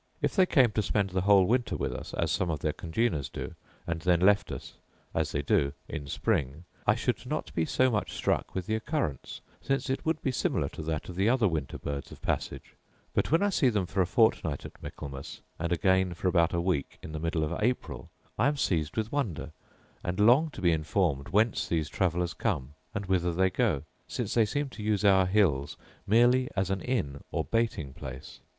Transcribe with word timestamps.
If 0.19 0.35
they 0.35 0.47
came 0.47 0.71
to 0.71 0.81
spend 0.81 1.11
the 1.11 1.21
whole 1.21 1.45
winter 1.45 1.77
with 1.77 1.93
us, 1.93 2.15
as 2.15 2.31
some 2.31 2.49
of 2.49 2.61
their 2.61 2.73
congeners 2.73 3.29
do, 3.29 3.53
and 3.85 4.01
then 4.01 4.19
left 4.19 4.51
us, 4.51 4.73
as 5.13 5.31
they 5.31 5.43
do, 5.43 5.73
in 5.87 6.07
spring, 6.07 6.63
I 6.87 6.95
should 6.95 7.23
not 7.27 7.53
be 7.53 7.65
so 7.65 7.91
much 7.91 8.11
struck 8.13 8.55
with 8.55 8.65
the 8.65 8.73
occurrence, 8.73 9.41
since 9.61 9.91
it 9.91 10.03
would 10.03 10.19
be 10.23 10.31
similar 10.31 10.69
to 10.69 10.81
that 10.81 11.07
of 11.07 11.15
the 11.15 11.29
other 11.29 11.47
winter 11.47 11.77
birds 11.77 12.11
of 12.11 12.19
passage; 12.19 12.73
but 13.13 13.31
when 13.31 13.43
I 13.43 13.49
see 13.51 13.69
them 13.69 13.85
for 13.85 14.01
a 14.01 14.07
fortnight 14.07 14.65
at 14.65 14.81
Michaelmas, 14.81 15.41
and 15.59 15.71
again 15.71 16.15
for 16.15 16.27
about 16.27 16.51
a 16.55 16.59
week 16.61 16.97
in 17.03 17.11
the 17.11 17.19
middle 17.19 17.43
of 17.43 17.61
April, 17.63 18.09
I 18.39 18.47
am 18.47 18.57
seized 18.57 18.97
with 18.97 19.11
wonder, 19.11 19.51
and 20.03 20.19
long 20.19 20.49
to 20.53 20.61
be 20.61 20.71
informed 20.71 21.29
whence 21.29 21.67
these 21.67 21.89
travellers 21.89 22.33
come, 22.33 22.73
and 22.95 23.05
whither 23.05 23.31
they 23.31 23.51
go, 23.51 23.83
since 24.07 24.33
they 24.33 24.45
seem 24.45 24.69
to 24.69 24.81
use 24.81 25.05
our 25.05 25.27
hills 25.27 25.77
merely 26.07 26.49
as 26.55 26.71
an 26.71 26.81
inn 26.81 27.23
or 27.31 27.43
baiting 27.43 27.93
place. 27.93 28.39